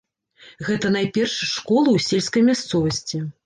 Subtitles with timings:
[0.69, 3.27] Гэта найперш школы ў сельскай мясцовасці.